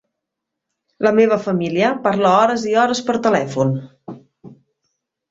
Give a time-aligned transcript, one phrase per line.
[1.07, 3.75] La meva família parla hores i hores per telèfon.